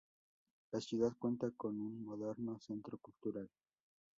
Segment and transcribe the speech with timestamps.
[0.71, 3.47] La ciudad cuenta con un moderno centro cultural.